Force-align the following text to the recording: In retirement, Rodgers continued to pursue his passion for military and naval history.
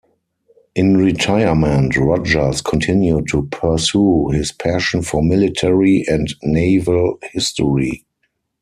In 0.73 0.97
retirement, 0.97 1.95
Rodgers 1.95 2.59
continued 2.63 3.27
to 3.27 3.43
pursue 3.51 4.29
his 4.29 4.51
passion 4.51 5.03
for 5.03 5.21
military 5.21 6.03
and 6.07 6.27
naval 6.41 7.19
history. 7.33 8.07